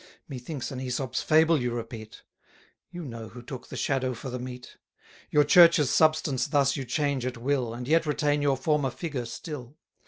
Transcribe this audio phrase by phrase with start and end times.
[0.27, 2.23] Methinks an Æsop's fable you repeat;
[2.89, 4.77] You know who took the shadow for the meat:
[5.29, 9.25] Your Church's substance thus you change at will, 50 And yet retain your former figure
[9.25, 9.77] still.